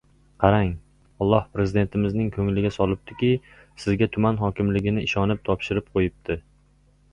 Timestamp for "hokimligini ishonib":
4.47-5.47